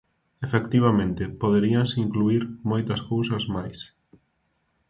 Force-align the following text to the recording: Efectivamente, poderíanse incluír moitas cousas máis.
Efectivamente, 0.47 1.23
poderíanse 1.41 1.97
incluír 2.05 2.43
moitas 2.71 3.01
cousas 3.09 3.43
máis. 3.55 3.79